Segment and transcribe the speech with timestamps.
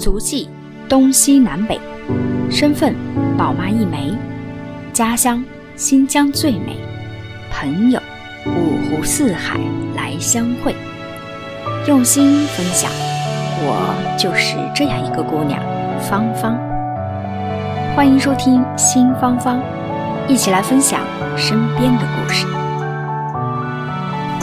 [0.00, 0.48] 足迹
[0.88, 1.78] 东西南北，
[2.50, 2.94] 身份
[3.36, 4.14] 宝妈一枚，
[4.94, 5.44] 家乡
[5.76, 6.74] 新疆最美，
[7.52, 8.00] 朋友
[8.46, 9.60] 五湖四海
[9.94, 10.74] 来相会，
[11.86, 12.90] 用心分享，
[13.60, 15.60] 我就是这样一个姑娘，
[16.00, 16.58] 芳芳。
[17.94, 19.60] 欢迎收听新芳芳，
[20.26, 21.00] 一起来分享
[21.36, 22.46] 身边的故事。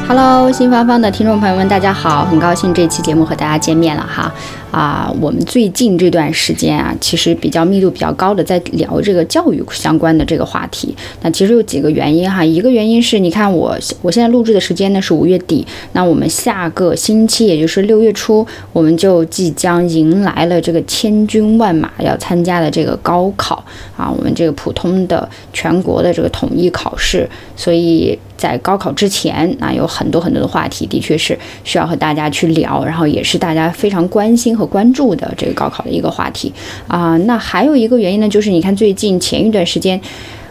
[0.07, 4.31] Hello，新芳芳的听众朋友们，大家好，很高兴这期节目和大家见面了哈。
[4.77, 10.95] 啊，我们最近这段时间啊，其实比较密度比较高的在聊这个教育相关的这个话题。
[11.23, 23.65] 那其实有几个原因哈，一个原因是你看我我现在录制的时间呢是五月底，那我们下个星期也就是六月初，我们就即将迎来了这个千军万马要参加的这个高考
[23.97, 28.19] 啊，我们这个普通的全国的这个统一考试，所以。
[28.37, 36.53] 在高考之前，那有很多很多的话题，的确是需要和大家去聊，然后也是大家非常关心和关注的这个高考的一个话题
[36.87, 39.99] 啊、那还有一个原因呢，就是你看最近前一段时间。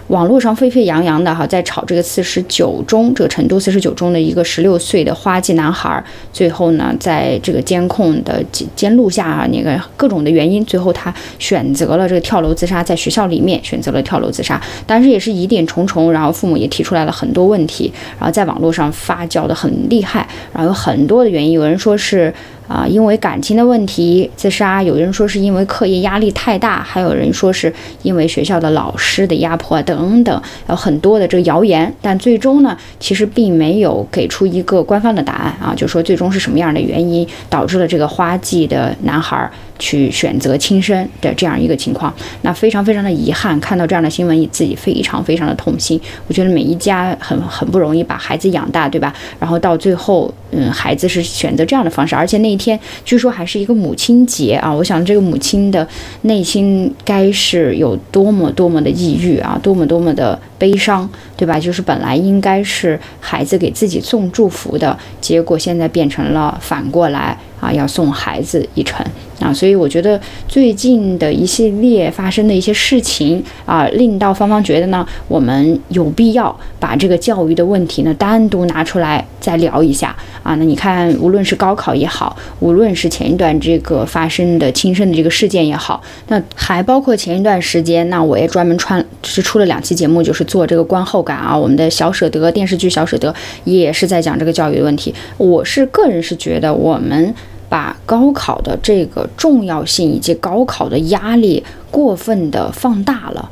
[0.09, 6.01] 网络上沸沸扬扬的哈，在炒这个四十九中，这个成都四十九中的一个十六岁的花季男孩，
[6.33, 8.41] 最后呢，在这个监控的
[8.77, 22.33] 监录下啊，那个各种的原因，最后他选择了这个跳楼自杀，在学校里面选择了跳楼自杀，当时也是疑点重重，然后父母也提出来了很多问题，然后在网络上发酵的很厉害，然后有很多的原因，有人说是。
[22.69, 27.73] 啊，因为感情的问题自杀，有人说是因为课业压力太大，还有人说是
[28.03, 31.93] 因为学校的老师的压迫等等，有很多的这个谣言。
[32.03, 42.13] 但最终呢，其实并没有给出一个官方的答案啊，就说最终是什么样的原因导致了这个花季的男孩去选择轻生的这样一个情况。
[42.43, 46.01] 那非常非常的遗憾，看到这样的新闻，自己非常非常的痛心。
[46.27, 49.15] 我觉得每一家很很不容易把孩子养大，对吧？
[49.39, 54.73] 然后到最后，嗯，孩子是选择这样的方式，而且那一天据说还是一个母亲节啊！
[54.73, 55.87] 我想这个母亲的
[56.23, 61.59] 内心该是有多么多么的抑郁啊，多么多么的悲伤，对吧？
[61.59, 69.05] 就是本来应该是孩子给自己送祝福的，结果现在变成了反过来啊，要送孩子一程
[69.41, 69.53] 啊！
[69.53, 80.15] 所以我觉得最近的一系列发生的一些事情啊，令到芳芳觉得呢，我们有必要把这个教育的问题呢单独拿出来再聊一下
[80.47, 80.55] 啊。
[80.55, 91.57] 那你看，无论是高考也好，无论是前一段这个发生的轻生的这个事件也好，那还包括前一段时间，那我也专门穿是出了两期节目，就是做这个观后感啊。
[91.57, 93.33] 我们的小舍得电视剧《小舍得》
[93.65, 95.13] 也是在讲这个教育的问题。
[95.37, 97.35] 我是个人是觉得我们。
[97.69, 103.51] 把高考的这个重要性以及高考的压力过分的放大了，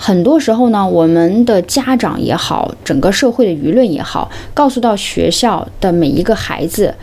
[0.00, 6.94] 很多时候呢，我们的家长也好，整个社会的舆论也好，告诉到学校的每一个孩子，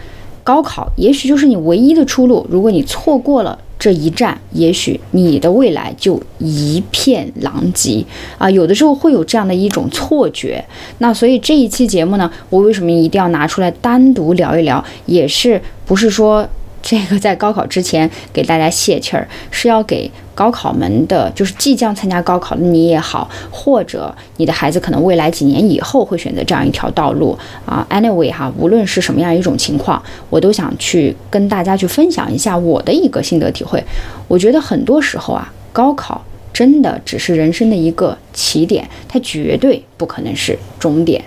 [0.46, 2.48] 高考也许就是你唯一的出路。
[2.50, 8.04] 如果你错过了这一站，也许你的未来就一片狼藉
[8.38, 8.50] 啊！
[8.50, 10.64] 有的时候会有这样的一种错觉。
[11.00, 14.84] 那所以这一期节目呢，我为什么一定要拿出来单独聊一聊？
[15.06, 16.48] 也是不是说
[16.82, 27.36] 这个在高考之前给大家泄气儿，是要给高考们的，就是即将参加高考的你也好，或者你的孩子可能未来几年以后会选择这样一条道路
[27.66, 27.88] 啊。
[27.90, 33.82] Anyway 哈，无论是什么样一种情况，我都想去跟大家去分享一下我的一个心得体会。
[34.28, 41.24] 我觉得很多时候啊，高考真的只是人生的一个起点，它绝对不可能是终点。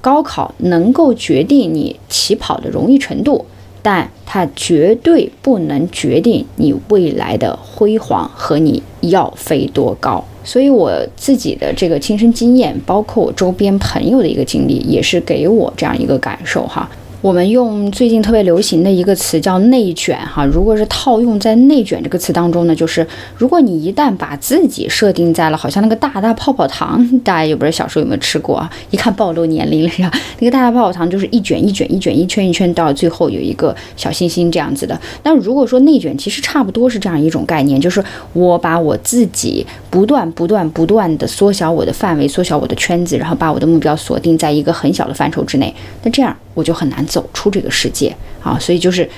[0.00, 3.44] 高考能够决定你起跑的容易程度。
[3.82, 10.24] 但它绝对不能决定你未来的辉煌和你要飞多高。
[10.44, 16.88] 所以我自己的这个亲身经验，包括我周边朋友的一个经历，也是给我这样一个感受哈。
[17.20, 23.04] 我们用最近特别流行的一个词叫内卷哈，如果是套用在内卷这个词当中呢，就是
[23.36, 28.70] 如果你一旦把自己设定在了好像那个大大泡泡糖，大家有不知道小时候有没有吃过啊？
[28.92, 30.08] 一看暴露年龄了呀？
[30.38, 34.98] 那个大大泡泡糖就是一卷一卷一卷一圈一圈，到最后有一个小星星这样子的。
[35.24, 45.74] 那如果说内卷，其实差不多是这样一种概念，就是我把我自己不断不断不断的缩小我的范围，缩小我的圈子，然后把我的目标锁定在一个很小的范畴之内。
[46.04, 48.12] 那这样我就很难走出这个世界
[48.42, 49.08] 啊，所以就是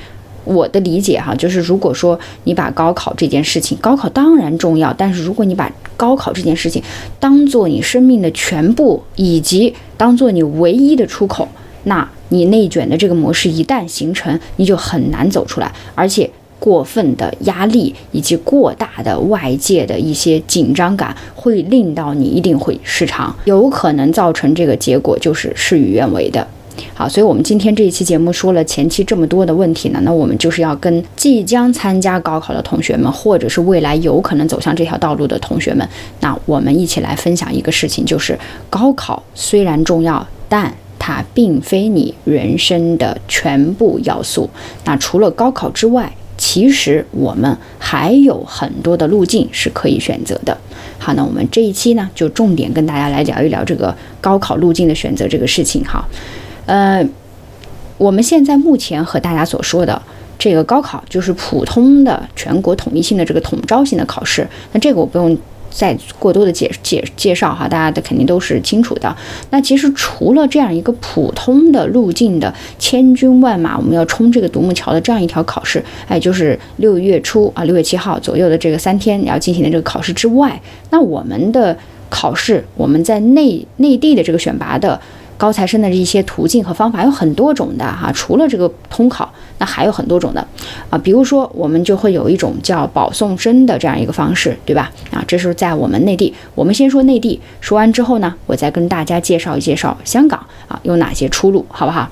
[0.45, 6.83] 我的理解哈，就是如果说你把高考这件事情，高考当然重要，但是如果你把高考这件事情
[7.19, 11.49] 当做你生命的全部，以及当做你唯一的出口，
[11.85, 16.29] 那你内卷的这个模式一旦形成，你就很难走出来，而且。
[16.61, 26.47] 过分的压力以及过大的外界的一些紧张感，会令到你一定会失常，有可能造成这个结果就是事与愿违的。
[26.95, 35.89] 好，所以我们今天这一期节目说了前期这么多的问题呢，那我们就是要跟即将参加高考的同学们，或者是未来有可能走向这条道路的同学们，
[36.21, 38.39] 那我们一起来分享一个事情，就是
[38.69, 44.49] 高考虽然重要，但它并非你人生的全部要素。
[44.85, 50.57] 那除了高考之外，其实我们还有很多的路径是可以选择的。
[50.99, 56.03] 好，那我们这一期呢，就重点跟大家来聊一聊这个高考路径的选择这个事情哈。
[56.71, 57.05] 呃，
[57.99, 60.01] 我们现在目前和大家所说的
[60.39, 64.47] 这个高考，就是普通的全国统一性的这个统招性的考试。
[64.73, 65.37] 那这个我不用
[65.69, 69.17] 再过多的解解介绍哈，大家的肯定都是清楚的。
[69.51, 81.77] 那其实除了这样一个普通的路径的千军万马，我们要冲这个独木桥的这样一条考试，哎，就是六月初啊，六月七号左右的这个三天要进行的这个考试之外，那我们的
[82.09, 85.01] 考试，我们在内内地的这个选拔的。
[85.41, 90.47] 高材生的一些途径和方法有很多种的哈，除了这个通考，那还有很多种的
[90.91, 90.99] 啊。
[90.99, 94.93] 比如说，我们就会有一种叫保送生的这样一个方式，对吧？
[95.11, 96.35] 啊，这是在我们内地。
[96.55, 100.39] 我们先说内地，说完之后呢，我再跟大家介绍一介绍香港
[100.69, 102.07] 啊有哪些出路，好不好？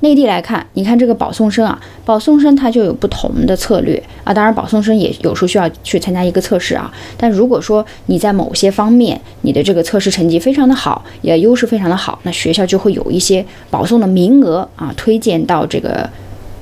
[0.00, 4.32] 内地来看，你看这个保送生啊，保送生他就有不同的策略啊。
[4.32, 6.92] 当然，保送生也有时候需要去参加一个测试啊。
[7.16, 16.08] 但如果说你在某些方面你的这个测试成绩非常的好，也优势非常的好，那学校就会有一些保送的名额啊，推荐到这个。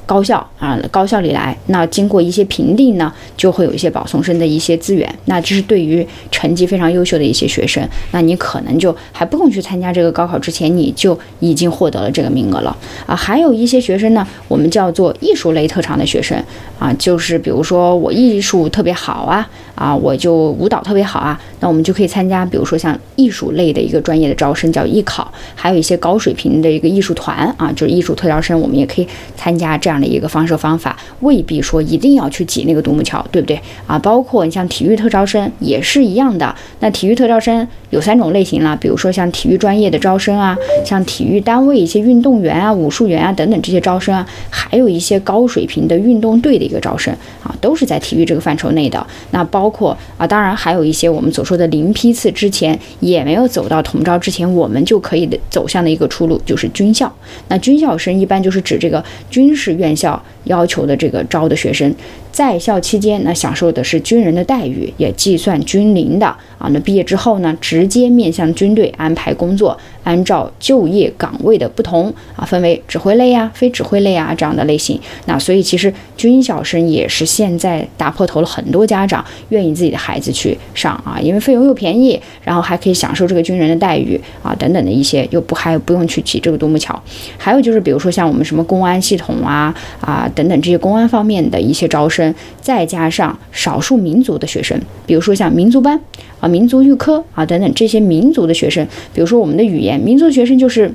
[0.08, 5.06] 高校啊，高校里来，那经过一些评定呢，就会有一些保送生的一些资源。
[5.26, 12.75] 那这是对于成绩非常优秀的一些学生，那你可能就还不用去参加这个高考之前，你就已经获得了这个名额了
[13.05, 13.14] 啊。
[13.14, 16.43] 还有一些学生呢，我们叫做艺术类特长的学生
[16.78, 29.98] 啊，就是比如说我艺术特别好啊，啊，我就舞蹈特别好啊，那我们就可以参加，比如说像艺术类的一个专业的招生叫艺考，还有一些高水平的一个艺术团啊，就是艺术特招生，我们也可以参加这样。
[30.00, 33.99] 的一个方式方法未必说一定要去挤那个独木桥，对不对啊？
[33.99, 36.55] 包括你像体育特招生也是一样的。
[36.81, 47.12] 那体育特招生有三种类型了，比如说像体育专业的招生啊，像体育单位一些运动员啊、武术员啊等等这些招生啊，还有一些高水平的运动队的一个招生
[47.43, 49.05] 啊，都是在体育这个范畴内的。
[49.33, 57.12] 那包括啊，当然还有一些我们所说的零批次之前也没有走到统招之前，我们就可以的走向的一个出路就是军校。
[57.49, 59.88] 那军校生一般就是指这个军事院。
[59.88, 61.93] 院校要求的这个招的学生。
[62.38, 66.26] 在校期间，呢享受的是军人的待遇，也计算军龄的
[66.56, 66.69] 啊。
[66.70, 75.00] 那毕业之后呢，直接面向军队安排工作，按照就业岗位的不同啊，分为指挥类呀、非指挥类啊这样的类型。
[75.25, 87.02] 那所以其实军校生也是现在打破头了很多家长愿意自己的孩子去上啊，因为费用又便宜，然后还可以享受这个军人的待遇啊等等的一些，又不还不用去挤这个独木桥。
[87.37, 92.28] 还有就是比如说像我们什么公安系统啊啊等等这些公安方面的一些招生。
[92.61, 96.01] 再加上少数民族的学生，比如说像民族班
[96.41, 100.93] 啊、民族预科啊等等这些民族的学生，比如说我们的语言民族学生就是，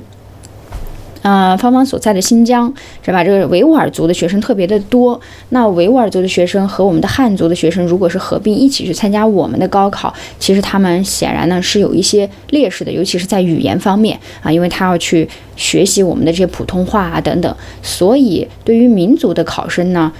[1.20, 2.72] 呃，芳芳所在的新疆
[3.02, 3.22] 是吧？
[3.24, 5.18] 这个维吾尔族的学生特别的多。
[5.50, 17.54] 那维吾尔族的学生和我们的汉族的学生，如果是合并一起去参加我们的高考，其实他们显然呢是有一些劣势的，尤其是在语言方面啊，因为他要去学习我们的这些普通话啊等等。
[17.82, 20.12] 所以对于民族的考生呢。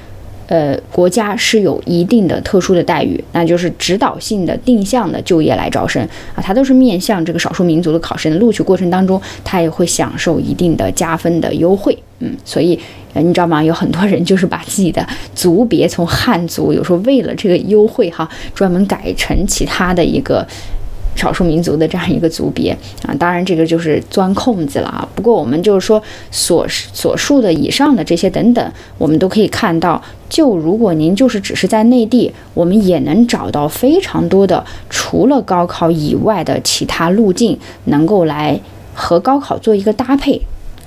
[0.55, 6.01] 呃，国家是有一定的特殊的待遇，那就是指导性的定向的就业来招生
[6.33, 12.79] 啊，它都是面向这个少数民族的考生的录取过程当中，他也会享受一定的加分的优惠，嗯，所以，
[13.15, 13.65] 你知道吗？
[13.65, 20.47] 有很多人就是把自己的族别从汉族，有时候为了这个优惠哈，专门改成其他的一个。
[21.15, 25.09] 少数民族的这样一个族别啊，当然这个就是钻空子了啊。
[25.15, 38.61] 不过我们就是说所所述的以上的这些等等，我们都可以看到，就如果您就是只是在内地，我们也能找到非常多的除了高考以外的其他路径，能够来
[38.93, 40.41] 和高考做一个搭配。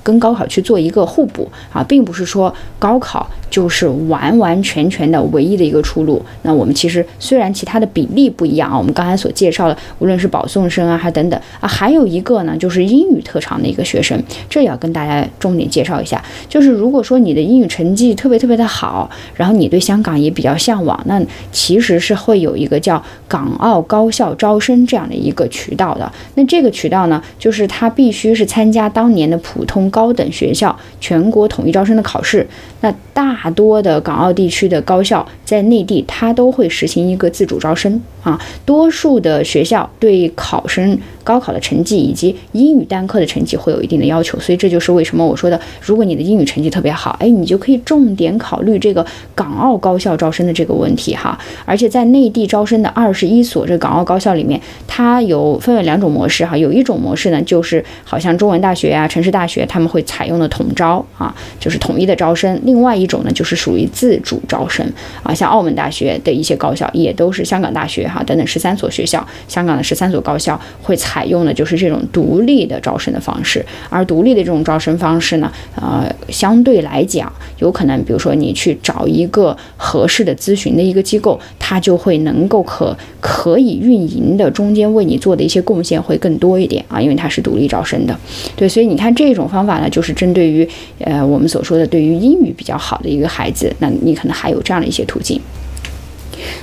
[0.07, 6.23] 跟高考去做一个互补啊，并不是说高考就是完完全全的唯一的一个出路。
[6.43, 14.17] 那我们其实虽然其他的比例不一样啊，我们刚才所介绍的，无论是保送生啊，还等等啊，还有一个呢，就是英语特长的一个学生，
[14.49, 16.23] 这也要跟大家重点介绍一下。
[16.47, 21.21] 就是如果说你的英语成绩特别特别的好，然后你对香港也比较向往，那
[21.51, 26.09] 其实是会有一个叫港澳高校招生这样的一个渠道的。
[26.35, 29.91] 那这个渠道呢，就是它必须是参加当年的普通。
[29.97, 32.45] 高等学校全国统一招生的考试，
[32.81, 38.39] 那大多的港澳地区的高校在内地，它都会实行一个自主招生啊。
[38.63, 40.95] 多数的学校对考生
[41.27, 49.05] 高考的成绩以及英语单科的成绩会有一定的要求，所以这就是为什么我说的，如果你的英语成绩特别好，哎，你就可以重点考虑这个
[49.36, 51.38] 港澳高校招生的这个问题哈。
[51.65, 64.89] 而且在内地招生的二十一所这港澳高校里面，它有分为两种模式哈，有一种模式呢，就是好像中文大学啊、城市大学他们会采用的统招啊，就是统一的招生；另外一种呢，就是属于自主招生
[65.24, 88.15] 啊，像澳门大学的一些高校也都是香港大学哈等等十三所学校，香港的十三所高校会采采用的就是这种独立的招生的方式，而独立的这种招生方式呢，呃，相对来讲，有可能比如说你去找一个合适的咨询的一个机构，它就会能够可可以运营的中间为你做的一些贡献会更多一点啊，因为它是独立招生的，
[88.55, 90.69] 对，所以你看这种方法呢，就是针对于
[91.00, 95.41] 呃我们所说的对于英语比较好的一个孩子，那你可能还有这样的一些途径。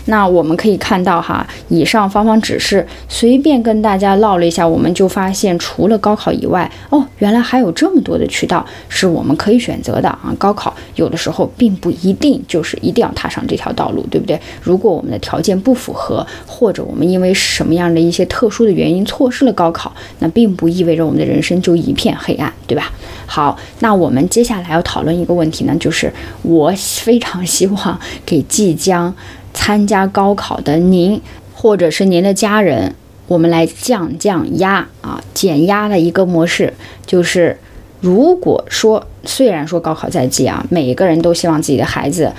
[0.07, 10.35] 那我们可以看到哈，以上方方指示，随便跟大家唠了一下，我们就发现，除了高考以外，哦，原来还有这么多的渠道是我们可以选择的啊。
[10.39, 14.39] 高考有的时候并不一定就是一定要踏上这条道路，对不对？
[14.63, 22.91] 如果我们的条件不符合，或者我们因为什么样的一些特殊的原因错失了高考，那并不意味着我们的人生就一片黑暗，对吧？
[23.27, 26.13] 好，那我们接下来要讨论一个问题呢，就是
[26.43, 29.15] 我非常希望给即将。
[29.55, 31.19] 参加高考的您，
[31.55, 32.95] 或者是您的家人，
[33.27, 36.75] 我们来降降压啊，减压的一个模式，
[37.07, 37.57] 就是
[38.01, 42.31] 如果说虽然说高考在即啊，每一个人都希望自己的孩子，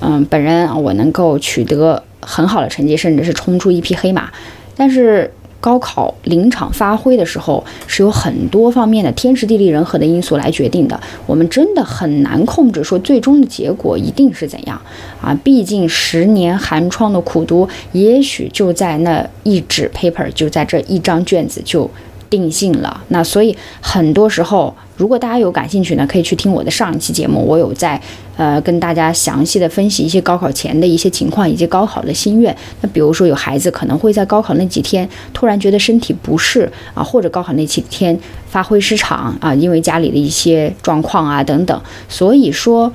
[0.00, 4.28] 嗯，本人，我能够取得很好的成绩，甚至是冲出一匹黑马，
[4.76, 5.30] 但是。
[5.62, 11.00] 高考临场发挥的时候，是由很多方面的天时地利人和的因素来决定的。
[11.24, 14.82] 我们真的很难控制说最终的结果一定是怎样
[15.22, 15.32] 啊！
[15.44, 21.88] 毕竟十年寒窗的苦读，也许就在那一纸 paper，就在这一张卷子就。
[22.32, 28.00] 定性了，那所以很多时候，如果大家有感兴趣呢，可以去听我的上一期节目，我有在
[28.38, 32.56] 呃跟大家详细的分析一些高考前的一些情况以及高考的心愿。
[32.80, 41.78] 那比如说有孩子可能会在高考那几天突然觉得身体不适啊，或者高考那几天发挥失常啊，因为家里的一些状况啊等等。
[42.08, 42.90] 所以说，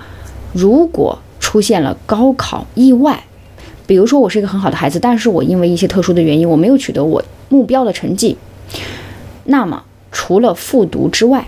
[0.51, 3.24] 如果出现了高考意外，
[3.86, 8.36] 比如说我是一个很好的孩子，但是我因为一些特殊的原因，我没有取得我目标的成绩。
[9.50, 11.48] 那么，除了复读之外，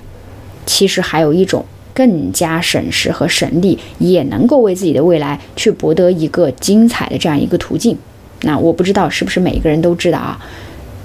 [0.65, 7.97] 其实还有一种更加省时和省力，也能够为自己的未来去博得一个精彩的这样一个途径。
[8.41, 10.39] 那我不知道是不是每一个人都知道啊？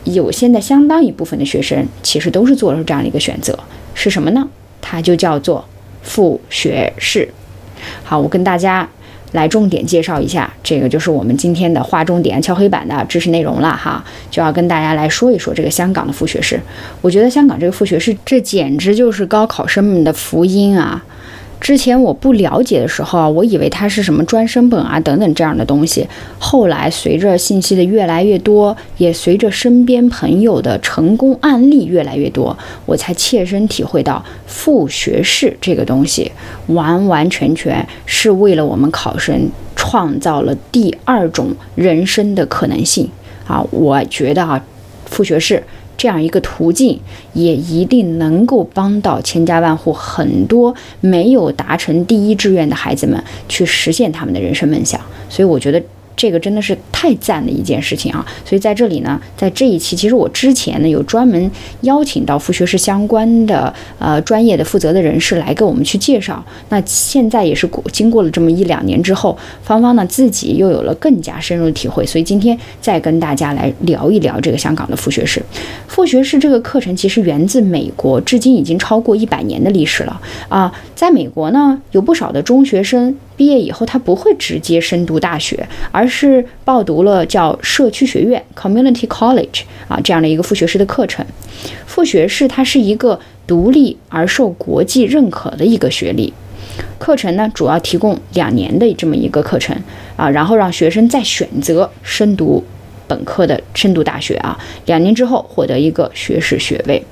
[0.04, 3.58] 有现在相当一部分的学生其实都是做了这样的一个选择，
[3.94, 4.48] 是什么呢？
[4.80, 5.64] 它就叫做
[6.02, 7.28] 复学士。
[8.04, 8.88] 好，我跟大家。
[9.34, 16.58] 来重点介绍一下，这个就是我们今天的划重点、敲黑板的知识内容了哈，就要跟大家来说一说这个香港的副学士。
[17.00, 21.04] 我觉得香港这个副学士，这简直就是高考生们的福音啊！
[21.64, 26.06] 之前我不了解的时候啊，我以为它是什么专升本啊等等这样的东西。
[26.38, 32.54] 后来随着信息的越来越多，也随着身边朋友的成功案例越来越多，
[32.84, 36.30] 我才切身体会到副学士这个东西
[36.66, 43.08] 完完全全是为了我们考生创造了第二种人生的可能性
[43.46, 43.64] 啊！
[43.70, 44.62] 我觉得啊，
[45.06, 45.64] 副学士。
[45.96, 46.98] 这样一个途径，
[47.32, 55.00] 也一定能够帮到千家万户很多没有达成第一志愿的孩子们去实现他们的人生梦想。
[55.28, 55.82] 所以，我觉得。
[56.16, 58.24] 这个真的是太赞的一件事情啊！
[58.44, 61.50] 所以在这里呢，在这一期，其实我之前呢有专门
[61.82, 66.42] 邀请到副学士相关的呃专业的负责的人士来给我们去介绍。
[66.68, 75.42] 那现在也是过经过了这么一两年之后，芳芳呢自己又有了更加深入的体会，所以今天再跟大家来聊一聊这个香港的副学士。
[75.88, 80.72] 副学士这个课程其实源自美国，至今已经超过一百年的历史了啊！
[81.04, 83.14] 在美国呢，有不少的中学生。
[83.36, 91.22] 毕业以后，他不会直接深读大学，而是报读了叫社区学院 （Community College） 啊这样的一个副学士的课程。
[91.84, 96.32] 副学士它是一个独立而受国际认可的一个学历
[96.98, 99.76] 课程呢，主要提供两年的这么一个课程
[100.16, 102.64] 啊，然后让学生再选择深读
[103.06, 107.04] 本科的深读大学啊，两年之后获得一个学士学位。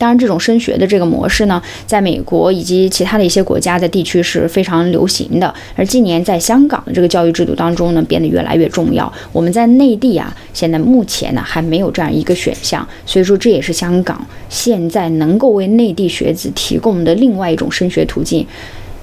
[0.00, 5.54] 当然，这种升学的这个模式呢，在美国以及其他的一些国家的地区是非常流行的。
[5.76, 9.12] 而近年在香港的这个教育制度当中呢，变得越来越重要。
[9.30, 18.46] 我们在内地啊，现在目前呢还没有这样一个选项，所以说这也是香港现在能够为内地学子提供的另外一种升学途径。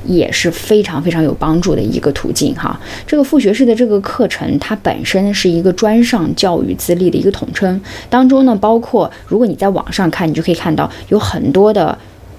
[0.07, 2.79] 也是非常非常有帮助的一个途径哈。
[3.05, 11.95] 这个副学士的这个课程，它本身是一个专上教育资历的一个统称，当中呢包括，如果你在网上看，你就可以看到有很多的。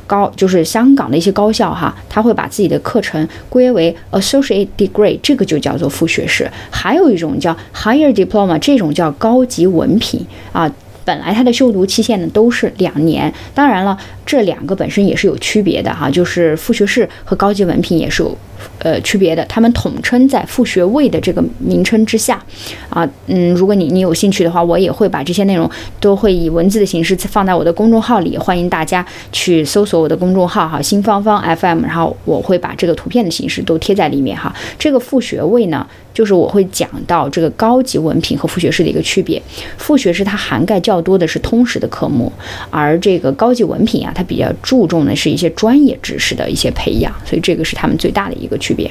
[0.06, 6.50] 高就是香港的一些高校哈，他会把自己的课程归为 associate degree，这个就叫做副学士。
[6.70, 10.66] 还有一种叫 higher diploma，这种叫高级文凭啊。
[11.08, 13.96] 本来它的修读期限呢都是两年，当然了，
[14.26, 18.36] 这两个本身也是有区别的哈，就是副学士和高级文凭也是有
[18.78, 22.42] 呃区别的，他们统称在副学位的这个名称之下
[22.88, 35.86] 啊，嗯，如果你你有兴趣的话，我也会把这些内容都会以文字的形式放在我的公众号里，欢迎大家去搜索我的公众号哈，新芳芳 FM，然后我会把这个图片的形式都贴在里面哈，这个副学位呢。
[36.14, 39.40] 就是我会讲到这个高级文凭和副学士的一个区别，
[39.76, 42.32] 副学士它涵盖较多的是通识的科目，
[42.70, 48.90] 而这个高级文凭啊，它比较注重的是一些专业知识的一些培养，所以这个是他们最大的一一个区别。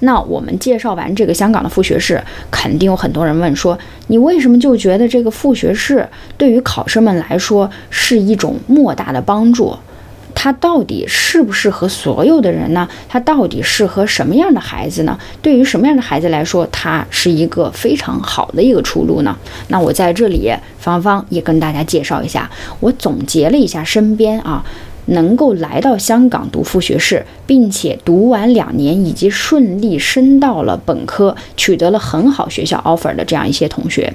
[0.00, 6.06] 那我们介绍完这个香港的副学士，肯定有很多人问说，你为什么就觉得这个副学士
[6.36, 9.74] 对于考生们来说是一种莫大的帮助？
[10.40, 12.88] 它到底适不适合所有的人呢？
[13.08, 15.18] 它到底适合什么样的孩子呢？
[15.42, 19.36] 对于什么样的孩子来说，它是一个非常好的一个出路呢？
[19.66, 24.64] 那我在这里，芳芳也跟大家介绍一下，我总结了一下身边啊，
[25.08, 34.12] 能够来到香港读副学士，并且读完两年以及顺利升到了本科，取得了很好学校 offer 的这样一些同学。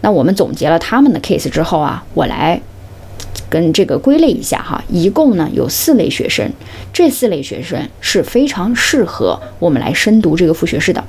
[0.00, 2.60] 那我们总结了他们的 case 之后啊，我来。
[3.48, 6.50] 跟这个归类一下哈，一共呢有四类学生，
[6.90, 11.04] 这四类学生是非常适合我们来深读这个副学士的。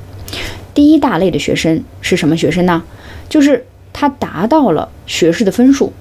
[0.73, 2.83] 第一大类的学生是什么学生呢？
[3.29, 5.93] 就是他达到了学士的分数，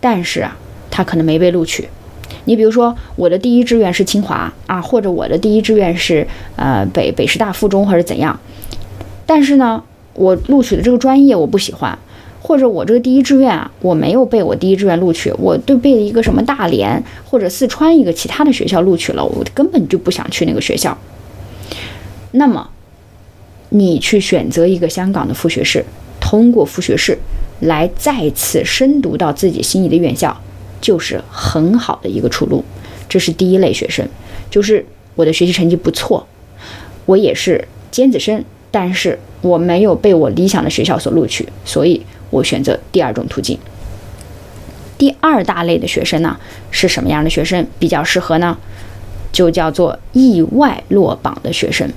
[0.00, 0.56] 但是啊，
[0.90, 1.88] 他可能没被录取。
[2.44, 8.38] 你比如说，我的第一志愿是清华啊，或者我的第一志愿是呃北北师大附中或者怎样，
[9.26, 9.82] 但是呢，
[10.14, 11.98] 我录取的这个专业我不喜欢。
[12.46, 20.94] 或者我这个第一志愿啊，我没有被我第一志愿录取，我对被一个什么大连或者四川一个其他的学校录取了，我根本就不想去那个学校。
[22.32, 22.68] 那么，
[23.70, 25.82] 你去选择一个香港的副学士，
[26.20, 27.16] 通过副学士
[27.60, 30.38] 来再次深读到自己心仪的院校，
[30.84, 32.62] 就是很好的一个出路。
[33.08, 34.06] 这是第一类学生，
[34.50, 36.26] 就是我的学习成绩不错，
[37.06, 42.04] 我也是尖子生，但是我没有被我理想的学校所录取，所以。
[42.30, 43.56] 我选择第二种途径。
[44.98, 46.36] 第二大类的学生呢，
[46.72, 48.58] 是什么样的学生比较适合呢？
[49.30, 51.88] 就叫做意外落榜的学生。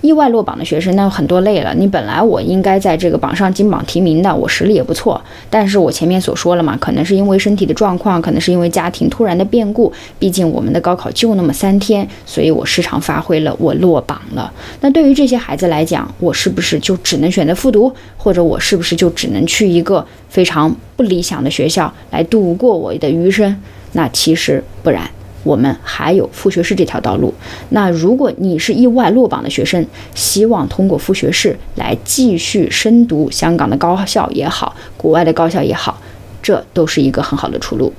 [0.00, 1.74] 意外落榜的学生呢，很多类了。
[1.74, 5.20] 你本来我应该在这个榜上金榜题名的，我实力也不错。
[5.48, 9.92] 但是我前面所说了嘛，可能是因为身体的状况，可能是因为家庭突然的变故。
[10.18, 14.52] 毕竟我们的高考就那么三天，所以我失常发挥了，我落榜了。
[14.80, 23.56] 那对于这些孩子来讲，我是不是就只能选择复读，或者我是不是就只能去一个非常不理想的学校来度过我的余生？
[23.92, 25.08] 那其实不然。
[25.42, 27.32] 我们还有副学士这条道路。
[27.70, 36.00] 那如果你是意外落榜的学生，希望通过副学士来继续深读香港的高校也好，国外的高校也好，
[36.42, 37.92] 这都是一个很好的出路。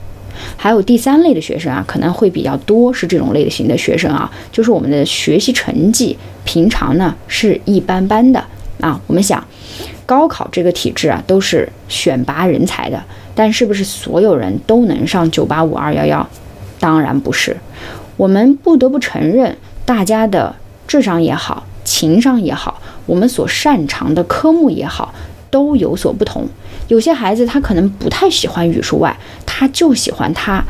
[0.58, 8.44] 还有第三类的学生啊，可能会比较多，是这种类型的学生啊，就是我们的学习成绩平常呢是一般般的
[8.82, 9.00] 啊。
[9.06, 9.46] 我们想，
[10.08, 13.02] 高考这个体制啊，都是选拔人才的，
[13.36, 16.28] 但是不是所有人都能上九八五二幺幺？
[16.84, 17.56] 当然不是，
[18.18, 20.54] 我们不得不承认，大家的
[20.86, 25.14] 智商也好，情商也好，我们所擅长的科目也好，
[25.50, 26.46] 都有所不同。
[26.90, 30.62] 有些孩子他可能不太喜欢语数外，他就喜欢他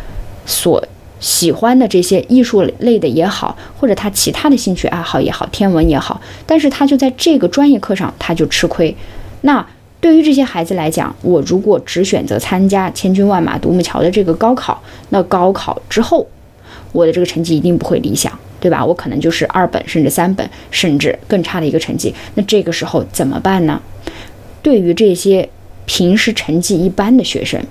[0.45, 0.85] 所
[1.19, 8.95] 喜欢的这些艺术类的也好，或者他其他的兴趣爱好也好，天文也好，但是他就在这个专业课上他就吃亏。
[9.41, 9.65] 那
[10.03, 16.27] 对于这些孩子来讲，我如果只选择参加千军万马独木桥的这个高考，那高考之后，
[16.91, 18.85] 我的这个成绩一定不会理想，对吧？
[18.85, 22.13] 我可能就是二本甚至三本，甚至更差的一个成绩。
[22.35, 23.81] 那这个时候怎么办呢？
[24.61, 25.47] 对于这些
[25.85, 27.63] 平时成绩一般的学生，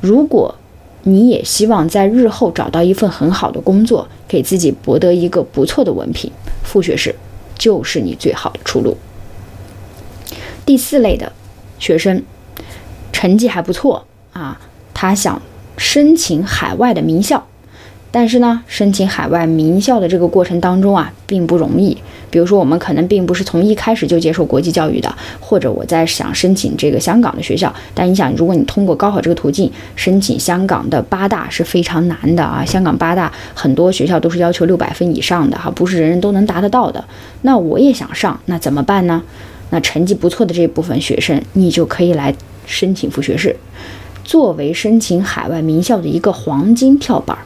[0.00, 0.54] 如果
[1.02, 6.30] 你也希望在日后找到一份很好的工作，给自己博得一个不错的文凭，
[6.62, 7.14] 副学士
[7.58, 8.96] 就是你最好的出路。
[10.66, 11.32] 第四类的
[11.78, 12.22] 学生
[13.12, 14.60] 成绩还不错啊，
[14.92, 15.40] 他想
[15.76, 17.46] 申请海外的名校，
[18.10, 21.96] 但是呢，申请海外名校的这个过程当中啊，并不容易。
[22.30, 27.72] 比如说，我们可能并不是从一开始就接受国际教育的，或者我在想申请这个香港的学校。
[27.94, 32.64] 但你想，如果你通过高考这个途径申请香港的八大是非常难的啊！
[32.64, 37.04] 香港八大很多学校都是要求六百分以上的哈，不是人人都能达得到的。
[37.42, 39.22] 那我也想上，那怎么办呢？
[39.70, 42.34] 那成绩不错的这部分学生，你就可以来
[42.66, 43.56] 申请副学士，
[44.22, 47.36] 作为申请海外名校的一个黄金跳板。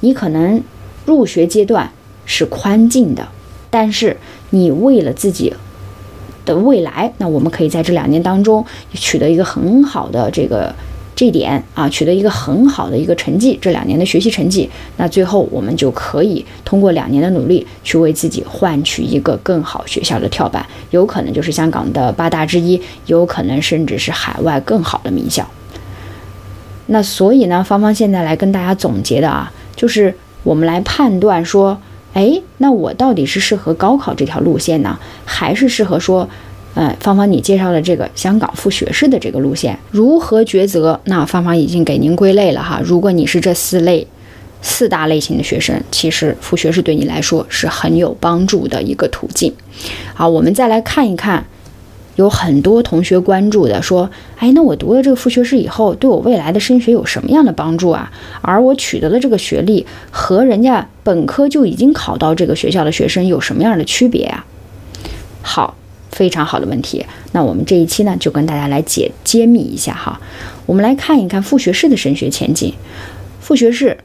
[0.00, 0.62] 你可能
[1.04, 1.90] 入学阶段
[2.24, 3.28] 是宽进的，
[3.70, 4.16] 但是
[4.50, 5.52] 你为了自己
[6.44, 10.74] 的未来，那我们可以在这两年当中取得一个很好的这个
[11.22, 25.48] 这点啊，取得一个很好的一个成绩，这两年的学习成绩，那最后我们就可以通过两年的努力去为自己换取一个更好学校的跳板，有可能就是香港的八大之一，有可能甚至是海外更好的名校。
[26.86, 29.52] 那所以呢，芳芳现在来跟大家总结的啊。
[29.76, 31.80] 就是我们来判断说，
[32.14, 36.28] 哎，那我到底是适合高考这条路线呢，还是适合说，
[36.74, 39.78] 呃，芳芳你介绍的这个香港副学士的这个路线？
[39.90, 40.98] 如何抉择？
[41.04, 42.80] 那芳芳已经给您归类了哈。
[42.82, 44.06] 如果你是这四类、
[44.62, 49.52] 四大类型的学生，其实副学士对你来说是很有帮助的一个途径。
[50.14, 51.44] 好，我们再来看一看。
[52.16, 58.12] 有很多同学关注的说，哎，那我读了这个副学士以后，对我未来的升学有什么样的帮助啊？
[58.42, 64.44] 而我取得的这个学历和人家本科就已经考到这个学校的学生有什么样的区别啊？
[65.40, 65.74] 好，
[66.12, 67.04] 非常好的问题。
[67.32, 70.20] 那我们这一期呢，就跟大家来解揭秘一下哈。
[70.64, 72.72] 我们来看一看副学士的升学前景。
[73.40, 73.98] 副学士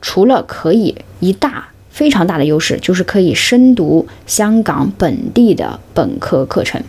[0.00, 6.80] 除了可以一大非常大的优势，就是可以深读香港本地的本科课程。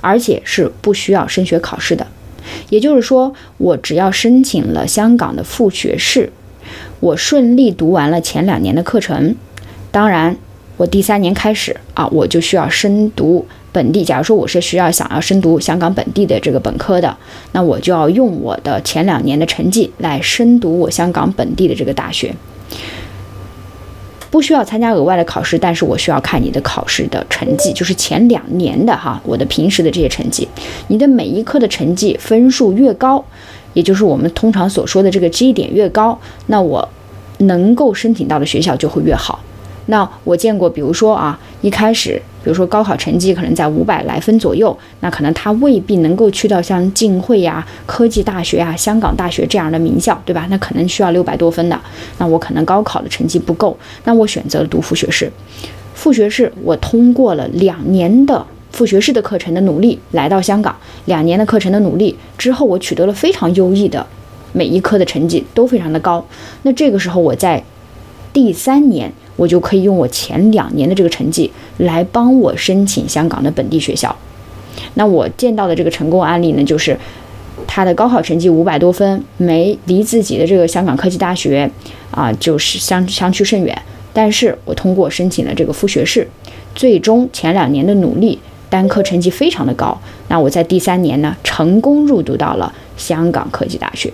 [0.00, 2.06] 而且是不需要升学考试的，
[2.70, 6.32] 也就是说，我只要申请了香港的副学士，
[6.98, 9.36] 我顺利读完了前两年的课程，
[9.92, 10.36] 当然，
[10.78, 14.02] 我第三年开始啊，我就需要深读本地。
[14.02, 17.14] 假如说我是需要想要深读香港本地的这个本科的，
[17.52, 22.34] 那我就要用我的前两年的成绩来深读我香港本地的这个大学。
[24.30, 30.48] 不需要参加额外的考试，但是我需要看你的考试的成绩，就是前两年的哈，我的平时的这些成绩，
[30.88, 33.22] 你的每一科的成绩分数越高，
[33.74, 36.88] 也就是我们通常所说的这个 G 点越高，那我
[37.40, 39.38] 能够申请到的学校就会越好。
[39.86, 50.46] 那我见过，比如说啊，一开始，比如说高考成绩可能在五百来分左右，那可能他未必能够去到像浸会呀、科技大学啊、香港大学这样的名校，对吧？
[50.50, 51.80] 那可能需要六百多分的，
[52.18, 55.30] 那我可能高考的成绩不够，那我选择了读副学士。
[55.94, 64.04] 副学士，我通过了两年的副学士的课程的努力，来到香港，两年的课程的努力之后，我取得了非常优异的
[64.52, 66.26] 每一科的成绩都非常的高。
[66.62, 67.62] 那这个时候我在
[68.32, 69.12] 第三年。
[69.36, 74.14] 我就可以用我前两年的这个成绩来帮我申请香港的本地学校。
[74.94, 76.98] 那我见到的这个成功案例呢，就是
[77.66, 81.70] 他的高考成绩五百多分，没离自己的这个香港科技大学
[82.10, 83.76] 啊，就是相相去甚远。
[84.12, 86.26] 但是我通过申请了这个副学士，
[86.74, 88.38] 最终前两年的努力，
[88.70, 90.00] 单科成绩非常的高。
[90.28, 94.12] 那我在第三年呢，成功入读到了香港科技大学，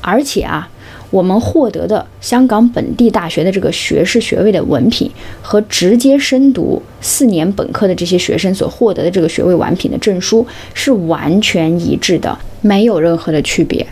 [0.00, 0.68] 而且啊。
[1.10, 5.10] 我们获得的香港本地大学的这个学士学位的文凭，
[5.42, 13.84] 和直接深读四年本科的这些学生所获得的这个学位完凭的证书是完全一致的，没有任何的区别。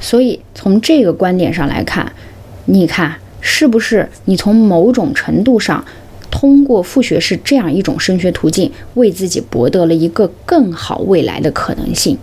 [0.00, 2.10] 所以从这个观点上来看，
[2.64, 5.84] 你看是不是你从某种程度上
[6.30, 12.16] 通过副学士这样一种升学途径，为自己博得了一个更好未来的可能性？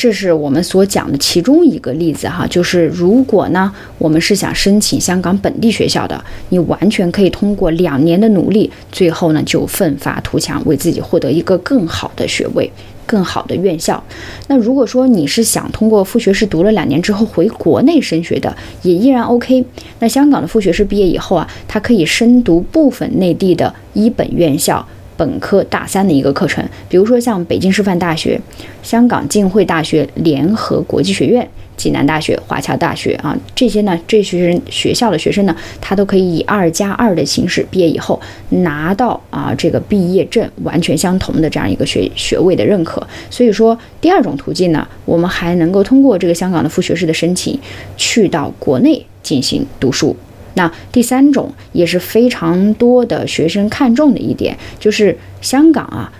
[0.00, 12.72] 这是我们所讲的其中一个例子哈，就是如果呢，我们是想申请香港本地学校的，你完全可以通过两年的努力，最后呢就奋发图强，为自己获得一个更好的学位、
[13.04, 14.02] 更好的院校。
[14.48, 19.62] 那如果说你是想通过副学士读了两年之后回国内升学的，也依然 OK。
[19.98, 24.88] 那香港的副学士毕业以后啊，他可以深读部分内地的一本院校。
[25.20, 28.40] 本科大三的一个课程，比如说像北京师范大学、
[28.82, 43.06] 香港浸会大学联合国际学院、济南大学、华侨大学啊，这些呢，这些人学校的学生呢，他都可以以二加二的形式毕业以后拿到啊这个毕业证，完全相同的这样一个学学位的认可。
[43.28, 47.60] 所以说，第二种途径呢，我们还能够通过这个香港的副学士的申请，
[47.98, 50.16] 去到国内进行读书。
[50.54, 56.12] 那第三种也是非常多的学生看重的一点，就是香港啊，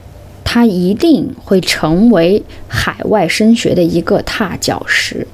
[0.45, 5.27] 它一定会成为海外升学的一个踏脚石。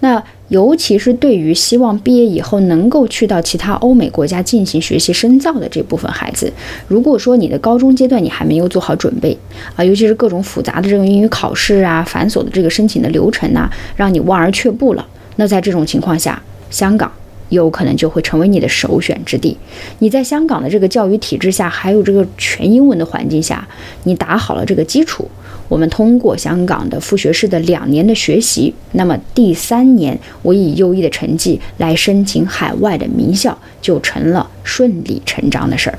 [0.00, 6.52] 那尤其是对于希望毕业以后能够去到其他欧美国家进行学习深造的这部分孩子，
[6.88, 9.36] 如果说你的高中阶段你还没有做好准备
[9.76, 17.10] 啊，尤其是各种复杂的这个英语考试啊、繁琐的这个申请的流程呐，让你望而却步了，那在这种情况下，香港。
[17.52, 19.56] 有可能就会成为你的首选之地。
[19.98, 23.66] 你在香港的这个教育体制下，还有这个全英文的环境下，
[24.04, 25.28] 你打好了这个基础，
[25.68, 35.98] 我们通过香港的副学士的两年的学习，那么第三年我以优异的成绩来申请海外的名校，就成了顺理成章的事儿。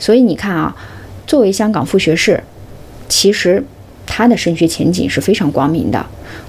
[0.00, 0.76] 所以你看啊，
[1.24, 2.42] 作为香港副学士，
[3.08, 3.64] 其实
[4.04, 6.04] 他的升学前景是非常光明的。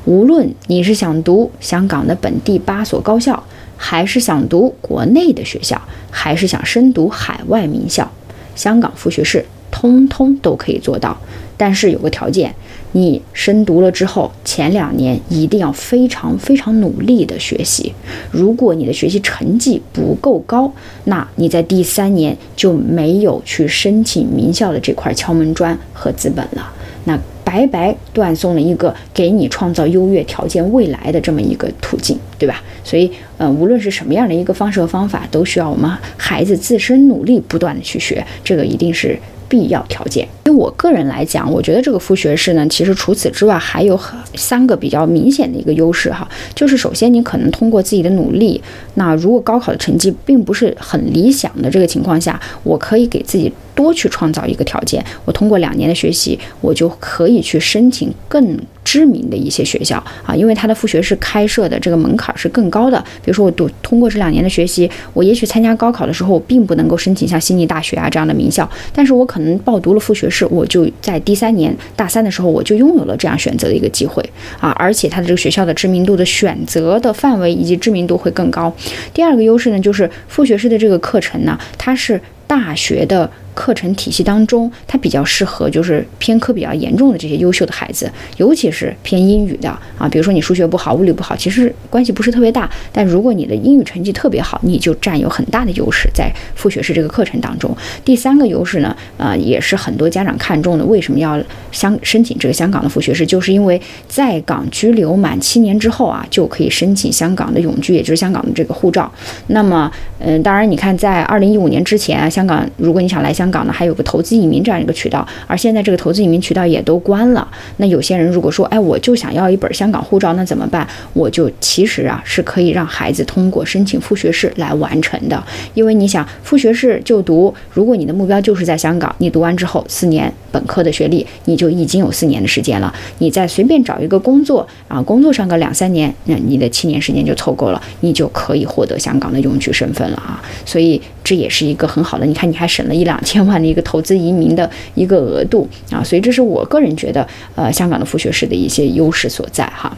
[0.05, 3.41] 无论你是想读香港的本地八所高校，
[3.77, 8.09] 还是想读国内的学校，还是想深读海外名校，
[8.55, 11.17] 香港副学士通通都可以做到。
[11.57, 12.53] 但是有个条件，
[12.91, 17.93] 你深读了之后，前两年一定要非常非常努力的学习。
[18.31, 20.71] 如果你的学习成绩不够高，
[21.05, 26.73] 那你在第三年就没有去申请名校的这块敲门砖和资本了。
[27.05, 27.19] 那。
[27.45, 32.61] 白白断送了一个给你创造优越条件未来的这么一个途径，对吧？
[32.83, 40.27] 所以，呃，无论是什么样的一个方式和方法，都需要我们孩子自身努力，不断的去学，这个一定是必要条件。
[40.43, 48.61] 对我个人来讲，我觉得这个副学士呢，其实除此之外还有很三个比较明显的一个优势哈，就是首先你可能通过自己的努力，
[48.93, 53.51] 那如果高考的成绩并不是很理想的这个情况下，我可以给自己。
[53.75, 62.97] 多去创造一个条件，我通过两年的学习，我就可以去申请更知名的一些学校啊，因为他的副学士开设的这个门槛是更高的。
[63.21, 74.23] 比如说，我读通过这两年的学习，我也许参加高考的时候，我并不能够申请像悉尼大学啊这样的名校，但是我可能报读了副学士，我就在第三年大三的时候，我就拥有了这样选择的一个机会
[74.59, 78.71] 啊，而且他的这个学校的知名度的选择的范围以及知名度会更高。
[79.13, 83.29] 第二个优势呢，就是副学士的这个课程呢，它是大学的。
[83.55, 90.07] 课程体系当中，它比较适合就是偏科比较严重的这些优秀的孩子，尤其是偏英语的啊。
[90.07, 92.69] 比如说你数学不好，物理不好，其实关系不是特别大。
[92.91, 97.75] 但如果你的英语成绩特别好，你就占有很大的优势在副学士这个课程当中。
[98.03, 100.85] 第三个优势呢，呃，也是很多家长看重的。
[100.85, 101.41] 为什么要
[101.71, 103.25] 香申请这个香港的副学士？
[103.25, 109.09] 就是因为在港居留满七年之后啊，就可以申请香港的永居，也就是香港的这个护照。
[109.47, 109.89] 那么，
[110.19, 117.47] 嗯，当然你看，在二零一五年之前，香港如果你想来香，香港呢还有个投资移民这样一个渠道，而现在这个投资移民渠道也都关了。
[117.77, 120.87] 那有些人如果说，哎，我就想要一本香港护照，那怎么办？
[121.13, 125.43] 我就其实啊是可以让孩子通过申请副学士来完成的。
[125.75, 132.91] 因为你想副学士就读，如果你的目标就是在香港，你读完之后四年本科的学历，你就已经有四年的时间了。
[133.19, 140.41] 你再随便找一个工作啊，工作上个两三年，那你的七年时间就凑够了，你就可以获得香港的永居身份了啊。
[140.65, 143.45] 所以这也是一个很好的，你看你还省了一两千。
[143.45, 149.95] 万的一个投资移民的一个额度啊，所以这是我个人觉得，呃，香港的副学士的一些优势所在哈。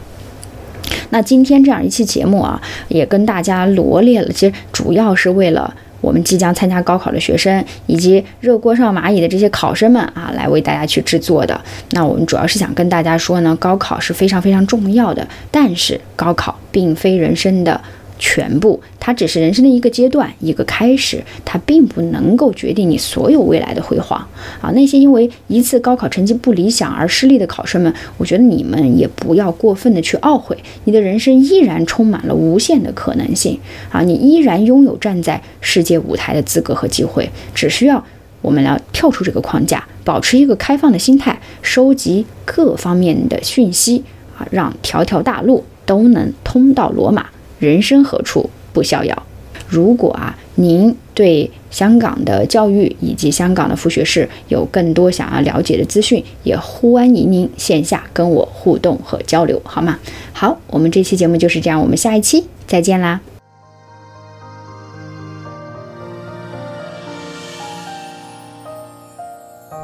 [1.08, 11.58] 那今天这样一期节目啊，也跟大家罗列了，其实主要是为了我们即将参加高考的学生以及热锅上蚂蚁的这些考生们啊，来为大家去制作的。
[11.92, 17.80] 那我们主要是想跟大家说呢，高考是非常非常重要的，但是高考并非人生的。
[18.18, 24.18] 全部，它只是人生的一个阶段，一个开始，它并不能够决定你所有未来的辉煌
[24.60, 24.70] 啊！
[24.74, 33.58] 那些因为一次高考成绩不理想而失利的考生们，我觉得你们也不要过分的去懊悔，你的人生依然充满了无限的可能性
[33.90, 34.02] 啊！
[34.02, 38.04] 你依然拥有站在世界舞台的资格和机会，只需要
[38.42, 44.02] 我们要跳出这个框架，保持一个开放的心态，收集各方面的讯息
[44.36, 47.26] 啊，让条条大路都能通到罗马。
[47.58, 49.22] 人生何处不逍遥？
[49.68, 59.98] 如果啊，您对香港的教育以及香港的副学士有更多想要了解的资讯，也欢迎您线下跟我互动和交流，好吗？
[60.32, 63.20] 好，我们这期节目就是这样，我们下一期再见啦！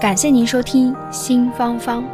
[0.01, 2.05] 感谢您收听新芳芳。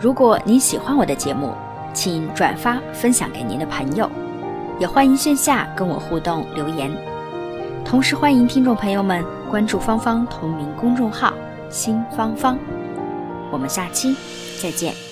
[0.00, 1.50] 如果您喜欢我的节目，
[1.92, 4.08] 请转发分享给您的朋友。
[4.78, 6.90] 也欢迎线下跟我互动留言，
[7.84, 11.32] 同时欢迎听众朋友们关注芳芳同名公众号
[11.70, 12.58] “新芳芳”。
[13.52, 14.16] 我们下期
[14.60, 15.03] 再见。